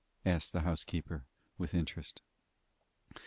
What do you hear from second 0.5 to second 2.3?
the housekeeper, with interest.